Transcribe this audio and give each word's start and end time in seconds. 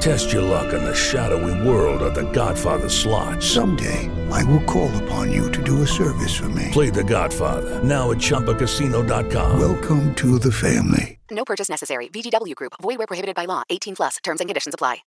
Test 0.00 0.32
your 0.32 0.40
luck 0.40 0.72
in 0.72 0.82
the 0.82 0.94
shadowy 0.94 1.68
world 1.68 2.00
of 2.00 2.14
The 2.14 2.30
Godfather 2.32 2.88
slot. 2.88 3.42
Someday, 3.42 4.08
I 4.30 4.42
will 4.44 4.62
call 4.62 4.90
upon 5.04 5.30
you 5.30 5.50
to 5.52 5.62
do 5.62 5.82
a 5.82 5.86
service 5.86 6.34
for 6.34 6.48
me. 6.48 6.68
Play 6.72 6.88
The 6.88 7.04
Godfather 7.04 7.84
now 7.84 8.10
at 8.10 8.16
ChumbaCasino.com. 8.16 9.60
Welcome 9.60 10.14
to 10.14 10.38
the 10.38 10.50
family. 10.50 11.18
No 11.30 11.44
purchase 11.44 11.68
necessary. 11.68 12.08
VGW 12.08 12.54
Group. 12.54 12.72
Void 12.80 12.96
where 12.96 13.06
prohibited 13.06 13.36
by 13.36 13.44
law. 13.44 13.62
18 13.68 13.94
plus. 13.94 14.16
Terms 14.24 14.40
and 14.40 14.48
conditions 14.48 14.74
apply. 14.74 15.02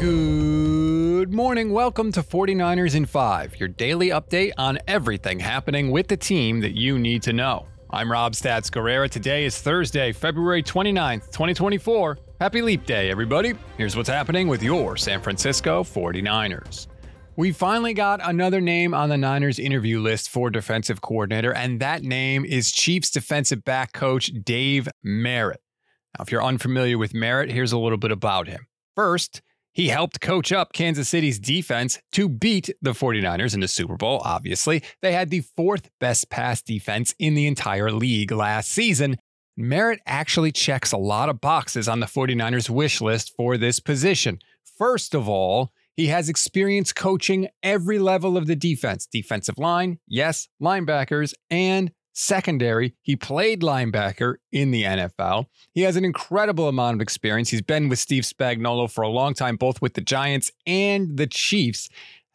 Good 0.00 1.32
morning. 1.32 1.70
Welcome 1.70 2.10
to 2.12 2.24
49ers 2.24 2.96
in 2.96 3.06
5, 3.06 3.60
your 3.60 3.68
daily 3.68 4.08
update 4.08 4.50
on 4.58 4.80
everything 4.88 5.38
happening 5.38 5.92
with 5.92 6.08
the 6.08 6.16
team 6.16 6.58
that 6.60 6.74
you 6.76 6.98
need 6.98 7.22
to 7.22 7.32
know. 7.32 7.66
I'm 7.92 8.08
Rob 8.08 8.34
Stats 8.34 8.70
Guerrera. 8.70 9.10
Today 9.10 9.44
is 9.44 9.58
Thursday, 9.58 10.12
February 10.12 10.62
29th, 10.62 11.32
2024. 11.32 12.18
Happy 12.38 12.62
Leap 12.62 12.86
Day, 12.86 13.10
everybody. 13.10 13.54
Here's 13.78 13.96
what's 13.96 14.08
happening 14.08 14.46
with 14.46 14.62
your 14.62 14.96
San 14.96 15.20
Francisco 15.20 15.82
49ers. 15.82 16.86
We 17.34 17.50
finally 17.50 17.92
got 17.92 18.20
another 18.22 18.60
name 18.60 18.94
on 18.94 19.08
the 19.08 19.16
Niners 19.16 19.58
interview 19.58 19.98
list 19.98 20.30
for 20.30 20.50
defensive 20.50 21.00
coordinator, 21.00 21.52
and 21.52 21.80
that 21.80 22.04
name 22.04 22.44
is 22.44 22.70
Chiefs 22.70 23.10
defensive 23.10 23.64
back 23.64 23.92
coach 23.92 24.30
Dave 24.44 24.88
Merritt. 25.02 25.60
Now, 26.16 26.22
if 26.22 26.30
you're 26.30 26.44
unfamiliar 26.44 26.96
with 26.96 27.12
Merritt, 27.12 27.50
here's 27.50 27.72
a 27.72 27.78
little 27.78 27.98
bit 27.98 28.12
about 28.12 28.46
him. 28.46 28.68
First, 28.94 29.42
he 29.72 29.88
helped 29.88 30.20
coach 30.20 30.52
up 30.52 30.72
Kansas 30.72 31.08
City's 31.08 31.38
defense 31.38 32.00
to 32.12 32.28
beat 32.28 32.70
the 32.82 32.92
49ers 32.92 33.54
in 33.54 33.60
the 33.60 33.68
Super 33.68 33.96
Bowl, 33.96 34.20
obviously. 34.24 34.82
They 35.00 35.12
had 35.12 35.30
the 35.30 35.40
fourth 35.40 35.90
best 36.00 36.30
pass 36.30 36.62
defense 36.62 37.14
in 37.18 37.34
the 37.34 37.46
entire 37.46 37.90
league 37.90 38.32
last 38.32 38.70
season. 38.70 39.18
Merritt 39.56 40.00
actually 40.06 40.52
checks 40.52 40.92
a 40.92 40.96
lot 40.96 41.28
of 41.28 41.40
boxes 41.40 41.88
on 41.88 42.00
the 42.00 42.06
49ers 42.06 42.70
wish 42.70 43.00
list 43.00 43.32
for 43.36 43.56
this 43.56 43.78
position. 43.78 44.38
First 44.78 45.14
of 45.14 45.28
all, 45.28 45.70
he 45.96 46.06
has 46.06 46.28
experience 46.28 46.92
coaching 46.92 47.48
every 47.62 47.98
level 47.98 48.36
of 48.36 48.46
the 48.46 48.56
defense 48.56 49.06
defensive 49.06 49.58
line, 49.58 49.98
yes, 50.08 50.48
linebackers, 50.62 51.34
and 51.50 51.92
secondary. 52.12 52.94
He 53.02 53.16
played 53.16 53.62
linebacker 53.62 54.36
in 54.52 54.70
the 54.70 54.84
NFL. 54.84 55.46
He 55.72 55.82
has 55.82 55.96
an 55.96 56.04
incredible 56.04 56.68
amount 56.68 56.96
of 56.96 57.00
experience. 57.00 57.50
He's 57.50 57.62
been 57.62 57.88
with 57.88 57.98
Steve 57.98 58.24
Spagnuolo 58.24 58.90
for 58.90 59.02
a 59.02 59.08
long 59.08 59.34
time, 59.34 59.56
both 59.56 59.80
with 59.80 59.94
the 59.94 60.00
Giants 60.00 60.50
and 60.66 61.16
the 61.16 61.26
Chiefs. 61.26 61.88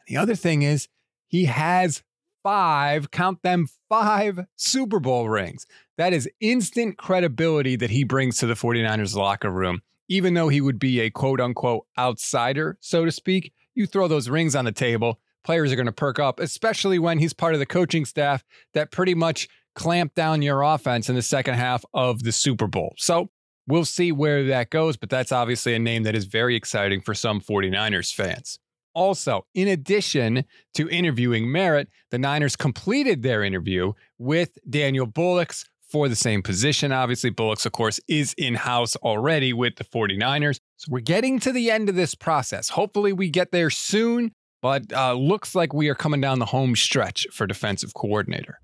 And 0.07 0.15
The 0.15 0.21
other 0.21 0.35
thing 0.35 0.61
is, 0.61 0.87
he 1.27 1.45
has 1.45 2.03
five, 2.43 3.11
count 3.11 3.41
them, 3.41 3.67
five 3.89 4.45
Super 4.55 4.99
Bowl 4.99 5.27
rings. 5.27 5.65
That 5.97 6.13
is 6.13 6.29
instant 6.39 6.97
credibility 6.97 7.75
that 7.75 7.89
he 7.89 8.03
brings 8.03 8.37
to 8.37 8.45
the 8.45 8.53
49ers 8.53 9.15
locker 9.15 9.49
room. 9.49 9.81
Even 10.07 10.35
though 10.35 10.49
he 10.49 10.61
would 10.61 10.77
be 10.77 10.99
a 10.99 11.09
quote 11.09 11.41
unquote 11.41 11.87
outsider, 11.97 12.77
so 12.79 13.05
to 13.05 13.11
speak, 13.11 13.51
you 13.73 13.87
throw 13.87 14.07
those 14.07 14.29
rings 14.29 14.55
on 14.55 14.65
the 14.65 14.71
table, 14.71 15.19
players 15.43 15.71
are 15.71 15.75
going 15.75 15.85
to 15.87 15.91
perk 15.91 16.19
up, 16.19 16.39
especially 16.39 16.99
when 16.99 17.19
he's 17.19 17.33
part 17.33 17.53
of 17.53 17.59
the 17.59 17.65
coaching 17.65 18.05
staff 18.05 18.43
that 18.73 18.91
pretty 18.91 19.15
much 19.15 19.49
clamp 19.75 20.15
down 20.15 20.41
your 20.41 20.61
offense 20.61 21.09
in 21.09 21.15
the 21.15 21.21
second 21.21 21.55
half 21.55 21.85
of 21.93 22.23
the 22.23 22.31
Super 22.31 22.67
Bowl. 22.67 22.93
So 22.97 23.29
we'll 23.67 23.85
see 23.85 24.11
where 24.11 24.43
that 24.45 24.69
goes, 24.69 24.97
but 24.97 25.09
that's 25.09 25.31
obviously 25.31 25.75
a 25.75 25.79
name 25.79 26.03
that 26.03 26.15
is 26.15 26.25
very 26.25 26.55
exciting 26.55 27.01
for 27.01 27.13
some 27.13 27.39
49ers 27.41 28.13
fans. 28.13 28.59
Also, 28.93 29.45
in 29.53 29.67
addition 29.67 30.45
to 30.73 30.89
interviewing 30.89 31.51
Merritt, 31.51 31.89
the 32.11 32.17
Niners 32.17 32.55
completed 32.55 33.23
their 33.23 33.43
interview 33.43 33.91
with 34.17 34.57
Daniel 34.69 35.05
Bullocks 35.05 35.65
for 35.89 36.07
the 36.07 36.15
same 36.15 36.41
position. 36.41 36.93
Obviously, 36.93 37.29
Bullocks, 37.29 37.65
of 37.65 37.73
course, 37.73 37.99
is 38.07 38.33
in 38.37 38.55
house 38.55 38.95
already 38.97 39.51
with 39.51 39.75
the 39.75 39.83
49ers. 39.83 40.59
So 40.77 40.87
we're 40.89 41.01
getting 41.01 41.39
to 41.41 41.51
the 41.51 41.69
end 41.69 41.89
of 41.89 41.95
this 41.95 42.15
process. 42.15 42.69
Hopefully, 42.69 43.11
we 43.11 43.29
get 43.29 43.51
there 43.51 43.69
soon, 43.69 44.31
but 44.61 44.91
uh, 44.93 45.13
looks 45.13 45.55
like 45.55 45.73
we 45.73 45.89
are 45.89 45.95
coming 45.95 46.21
down 46.21 46.39
the 46.39 46.45
home 46.45 46.75
stretch 46.75 47.27
for 47.31 47.45
defensive 47.45 47.93
coordinator. 47.93 48.59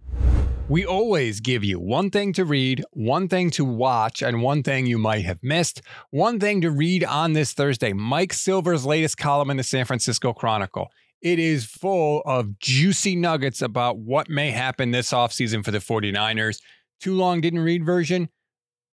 We 0.72 0.86
always 0.86 1.42
give 1.42 1.66
you 1.66 1.82
one 1.82 2.10
thing 2.10 2.32
to 2.32 2.46
read, 2.46 2.86
one 2.92 3.28
thing 3.28 3.50
to 3.52 3.66
watch, 3.66 4.22
and 4.22 4.42
one 4.42 4.64
thing 4.64 4.86
you 4.86 4.98
might 4.98 5.26
have 5.26 5.44
missed. 5.44 5.82
One 6.12 6.40
thing 6.40 6.62
to 6.62 6.72
read 6.72 7.04
on 7.04 7.34
this 7.34 7.52
Thursday 7.52 7.92
Mike 7.92 8.32
Silver's 8.32 8.86
latest 8.86 9.18
column 9.18 9.50
in 9.50 9.58
the 9.58 9.64
San 9.64 9.84
Francisco 9.84 10.32
Chronicle. 10.32 10.88
It 11.22 11.40
is 11.40 11.66
full 11.66 12.22
of 12.26 12.58
juicy 12.60 13.18
nuggets 13.18 13.62
about 13.62 13.98
what 13.98 14.30
may 14.30 14.52
happen 14.52 14.92
this 14.92 15.12
offseason 15.12 15.66
for 15.66 15.72
the 15.72 15.80
49ers. 15.80 16.62
Too 17.02 17.16
long 17.16 17.42
didn't 17.42 17.60
read 17.60 17.86
version. 17.86 18.30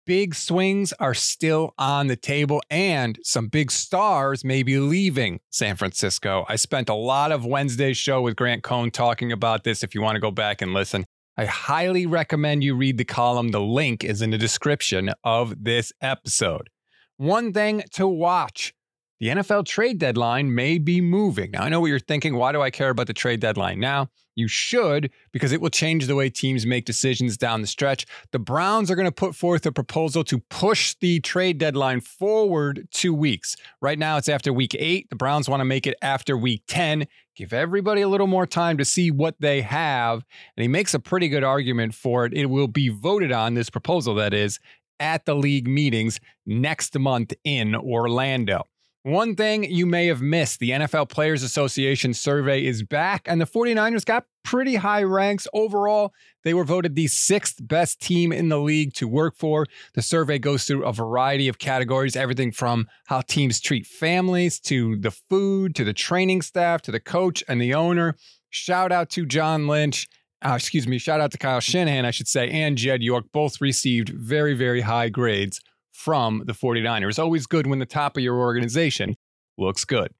Big 0.06 0.34
swings 0.34 0.94
are 0.94 1.14
still 1.14 1.74
on 1.78 2.08
the 2.08 2.16
table, 2.16 2.62
and 2.70 3.20
some 3.22 3.50
big 3.50 3.70
stars 3.70 4.46
may 4.46 4.64
be 4.64 4.80
leaving 4.80 5.42
San 5.50 5.76
Francisco. 5.76 6.46
I 6.48 6.56
spent 6.56 6.88
a 6.88 6.94
lot 6.94 7.34
of 7.34 7.46
Wednesday's 7.46 7.98
show 7.98 8.22
with 8.22 8.38
Grant 8.38 8.64
Cohn 8.64 8.92
talking 8.92 9.34
about 9.34 9.66
this 9.66 9.84
if 9.84 9.94
you 9.94 10.02
want 10.02 10.16
to 10.16 10.22
go 10.22 10.32
back 10.32 10.62
and 10.62 10.74
listen. 10.74 11.06
I 11.38 11.46
highly 11.46 12.06
recommend 12.06 12.64
you 12.64 12.76
read 12.76 12.98
the 12.98 13.04
column. 13.04 13.50
The 13.50 13.60
link 13.60 14.06
is 14.06 14.22
in 14.22 14.30
the 14.30 14.38
description 14.38 15.12
of 15.24 15.66
this 15.66 15.92
episode. 16.02 16.70
One 17.18 17.52
thing 17.52 17.84
to 17.92 18.08
watch 18.08 18.74
the 19.20 19.28
NFL 19.28 19.66
trade 19.66 19.98
deadline 19.98 20.54
may 20.54 20.78
be 20.78 21.02
moving. 21.02 21.52
Now, 21.52 21.64
I 21.64 21.70
know 21.70 21.80
what 21.80 21.88
you're 21.88 22.00
thinking. 22.00 22.36
Why 22.36 22.52
do 22.52 22.62
I 22.62 22.70
care 22.70 22.90
about 22.90 23.08
the 23.08 23.14
trade 23.14 23.40
deadline 23.40 23.80
now? 23.80 24.10
You 24.36 24.50
should, 24.50 25.12
because 25.32 25.54
it 25.54 25.62
will 25.62 25.70
change 25.70 26.08
the 26.08 26.16
way 26.16 26.30
teams 26.30 26.66
make 26.66 26.84
decisions 26.84 27.38
down 27.38 27.62
the 27.62 27.68
stretch. 27.68 28.06
The 28.32 28.40
Browns 28.40 28.92
are 28.92 28.96
going 28.96 29.08
to 29.08 29.12
put 29.14 29.34
forth 29.34 29.66
a 29.66 29.72
proposal 29.72 30.26
to 30.26 30.40
push 30.50 30.96
the 31.00 31.22
trade 31.22 31.58
deadline 31.58 32.02
forward 32.02 32.90
two 32.92 33.14
weeks. 33.14 33.56
Right 33.82 33.98
now, 33.98 34.18
it's 34.18 34.28
after 34.28 34.52
week 34.52 34.76
eight. 34.78 35.10
The 35.10 35.16
Browns 35.16 35.48
want 35.48 35.62
to 35.62 35.66
make 35.66 35.88
it 35.88 35.96
after 36.02 36.38
week 36.38 36.64
10. 36.68 37.08
Give 37.36 37.52
everybody 37.52 38.02
a 38.02 38.08
little 38.08 38.28
more 38.28 38.48
time 38.48 38.78
to 38.78 38.86
see 38.86 39.12
what 39.12 39.36
they 39.40 39.62
have. 39.62 40.24
And 40.56 40.62
he 40.62 40.68
makes 40.68 40.94
a 40.94 41.00
pretty 41.00 41.28
good 41.28 41.44
argument 41.44 41.94
for 41.94 42.26
it. 42.26 42.34
It 42.34 42.46
will 42.46 42.70
be 42.70 42.90
voted 42.90 43.32
on, 43.32 43.56
this 43.56 43.70
proposal 43.70 44.16
that 44.16 44.34
is, 44.34 44.60
at 45.00 45.26
the 45.26 45.36
league 45.36 45.68
meetings 45.68 46.22
next 46.46 46.98
month 46.98 47.34
in 47.44 47.76
Orlando. 47.76 48.68
One 49.06 49.36
thing 49.36 49.66
you 49.66 49.86
may 49.86 50.08
have 50.08 50.24
missed 50.24 50.58
the 50.58 50.72
NFL 50.72 51.10
Players 51.10 51.44
Association 51.44 52.16
survey 52.16 52.66
is 52.66 52.82
back, 52.82 53.28
and 53.28 53.40
the 53.40 53.46
49ers 53.46 54.04
got 54.04 54.26
pretty 54.44 54.78
high 54.78 55.04
ranks. 55.04 55.48
Overall, 55.54 56.12
they 56.44 56.56
were 56.56 56.64
voted 56.64 56.96
the 56.96 57.06
sixth 57.06 57.58
best 57.62 58.02
team 58.02 58.32
in 58.32 58.50
the 58.50 58.58
league 58.60 58.96
to 58.96 59.08
work 59.08 59.36
for. 59.38 59.68
The 59.94 60.02
survey 60.02 60.40
goes 60.40 60.64
through 60.64 60.86
a 60.86 60.92
variety 60.92 61.48
of 61.48 61.60
categories 61.60 62.16
everything 62.16 62.52
from 62.52 62.88
how 63.06 63.22
teams 63.22 63.60
treat 63.60 63.86
families 63.86 64.60
to 64.62 64.98
the 64.98 65.12
food 65.12 65.76
to 65.76 65.84
the 65.84 65.94
training 65.94 66.42
staff 66.42 66.82
to 66.82 66.92
the 66.92 67.00
coach 67.00 67.44
and 67.48 67.62
the 67.62 67.76
owner. 67.76 68.16
Shout 68.50 68.92
out 68.92 69.12
to 69.12 69.28
John 69.28 69.68
Lynch. 69.68 70.08
Uh, 70.44 70.56
excuse 70.56 70.88
me. 70.88 70.98
Shout 70.98 71.22
out 71.22 71.32
to 71.34 71.38
Kyle 71.38 71.60
Shanahan, 71.60 72.06
I 72.06 72.12
should 72.12 72.28
say, 72.28 72.50
and 72.50 72.76
Jed 72.76 73.04
York. 73.04 73.26
Both 73.32 73.62
received 73.62 74.10
very, 74.10 74.56
very 74.56 74.82
high 74.82 75.10
grades 75.10 75.62
from 75.96 76.44
the 76.46 76.54
49ers. 76.54 77.18
Always 77.18 77.48
good 77.48 77.66
when 77.66 77.80
the 77.80 77.86
top 77.86 78.18
of 78.18 78.24
your 78.24 78.38
organization 78.38 79.16
looks 79.58 79.86
good. 79.86 80.12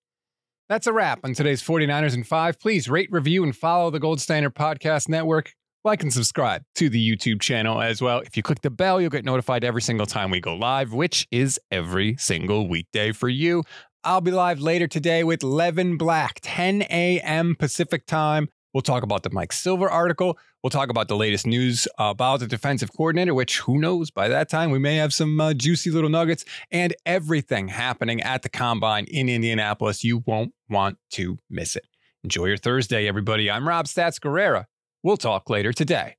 That's 0.70 0.88
a 0.88 0.94
wrap 0.94 1.20
on 1.24 1.34
today's 1.34 1.62
49ers 1.62 2.16
in 2.16 2.24
5. 2.24 2.60
Please 2.60 2.90
rate, 2.90 3.10
review, 3.12 3.44
and 3.44 3.56
follow 3.56 3.92
the 3.92 4.00
Gold 4.00 4.22
Standard 4.22 4.56
Podcast 4.56 5.10
Network. 5.10 5.54
Like 5.84 6.02
and 6.02 6.12
subscribe 6.12 6.64
to 6.76 6.90
the 6.90 7.16
YouTube 7.16 7.42
channel 7.42 7.80
as 7.80 8.02
well. 8.02 8.20
If 8.20 8.36
you 8.36 8.42
click 8.42 8.62
the 8.62 8.72
bell, 8.72 9.00
you'll 9.00 9.12
get 9.12 9.26
notified 9.26 9.64
every 9.64 9.84
single 9.84 10.08
time 10.08 10.32
we 10.32 10.40
go 10.40 10.56
live, 10.56 10.94
which 10.94 11.28
is 11.30 11.60
every 11.70 12.16
single 12.18 12.68
weekday 12.68 13.12
for 13.12 13.30
you. 13.30 13.62
I'll 14.04 14.22
be 14.22 14.32
live 14.32 14.60
later 14.60 14.88
today 14.88 15.24
with 15.24 15.44
Levin 15.44 15.98
Black, 15.98 16.40
10 16.42 16.84
a.m. 16.84 17.56
Pacific 17.60 18.08
time. 18.08 18.48
We'll 18.74 18.82
talk 18.82 19.04
about 19.04 19.24
the 19.24 19.30
Mike 19.30 19.54
Silver 19.54 19.90
article. 19.90 20.38
We'll 20.66 20.72
talk 20.72 20.90
about 20.90 21.10
the 21.10 21.16
latest 21.16 21.46
news 21.46 21.88
about 22.00 22.40
the 22.40 22.48
defensive 22.48 22.92
coordinator, 22.92 23.36
which 23.36 23.60
who 23.60 23.78
knows, 23.78 24.10
by 24.10 24.30
that 24.30 24.50
time 24.50 24.72
we 24.72 24.80
may 24.80 24.96
have 24.96 25.14
some 25.14 25.40
uh, 25.40 25.54
juicy 25.54 25.92
little 25.92 26.10
nuggets 26.10 26.44
and 26.72 26.96
everything 27.06 27.68
happening 27.68 28.20
at 28.20 28.42
the 28.42 28.50
combine 28.50 29.06
in 29.06 29.30
Indianapolis. 29.30 30.04
You 30.04 30.24
won't 30.26 30.56
want 30.68 30.98
to 31.12 31.38
miss 31.52 31.76
it. 31.76 31.86
Enjoy 32.24 32.46
your 32.46 32.58
Thursday, 32.58 33.08
everybody. 33.08 33.52
I'm 33.52 33.68
Rob 33.68 33.86
Stats 33.86 34.20
Guerrera. 34.20 34.66
We'll 35.04 35.18
talk 35.18 35.52
later 35.52 35.72
today. 35.72 36.16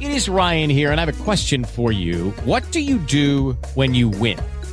It 0.00 0.10
is 0.10 0.28
Ryan 0.28 0.70
here, 0.70 0.90
and 0.90 1.00
I 1.00 1.04
have 1.04 1.20
a 1.20 1.22
question 1.22 1.62
for 1.62 1.92
you. 1.92 2.30
What 2.44 2.68
do 2.72 2.80
you 2.80 2.98
do 2.98 3.52
when 3.76 3.94
you 3.94 4.08
win? 4.08 4.40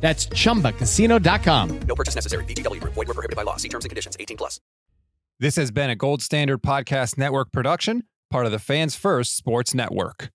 That's 0.00 0.26
chumbacasino.com. 0.26 1.80
No 1.80 1.94
purchase 1.96 2.14
necessary. 2.14 2.44
VGW. 2.44 2.80
Void 2.80 2.96
were 2.96 3.14
prohibited 3.14 3.34
by 3.36 3.42
law. 3.42 3.56
See 3.56 3.68
terms 3.68 3.84
and 3.84 3.90
conditions. 3.90 4.16
18 4.20 4.36
plus. 4.36 4.60
This 5.40 5.56
has 5.56 5.70
been 5.70 5.90
a 5.90 5.96
Gold 5.96 6.22
Standard 6.22 6.62
Podcast 6.62 7.18
Network 7.18 7.52
production, 7.52 8.04
part 8.30 8.46
of 8.46 8.52
the 8.52 8.58
Fans 8.58 8.96
First 8.96 9.36
Sports 9.36 9.74
Network. 9.74 10.30